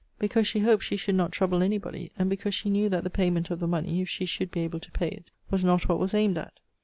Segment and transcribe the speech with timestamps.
[0.17, 3.11] Because she hoped she should not trouble any body; and because she knew that the
[3.11, 5.99] payment of the money if she should be able to pay it, was not what
[5.99, 6.59] was aimed at.